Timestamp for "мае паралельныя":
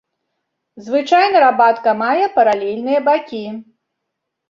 2.01-3.07